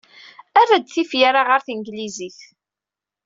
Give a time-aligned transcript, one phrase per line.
[0.61, 2.39] Err-d tifyar-a ɣer tanglizit.